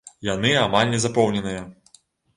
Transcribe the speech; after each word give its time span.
Яны 0.27 0.53
амаль 0.61 0.89
не 0.93 0.99
запоўненыя. 1.05 1.61